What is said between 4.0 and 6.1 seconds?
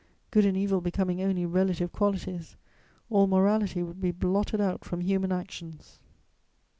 be blotted out from human actions.